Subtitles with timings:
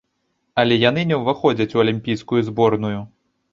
[0.63, 2.99] Але яны не ўваходзяць у алімпійскую зборную.